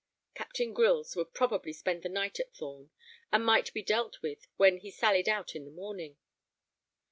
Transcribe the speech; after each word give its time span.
Captain 0.33 0.73
Grylls 0.73 1.15
would 1.15 1.31
probably 1.31 1.71
spend 1.71 2.01
the 2.01 2.09
night 2.09 2.39
at 2.39 2.51
Thorn, 2.55 2.89
and 3.31 3.45
might 3.45 3.71
be 3.71 3.83
dealt 3.83 4.19
with 4.23 4.47
when 4.57 4.77
he 4.79 4.89
sallied 4.89 5.29
out 5.29 5.55
in 5.55 5.63
the 5.63 5.69
morning. 5.69 6.17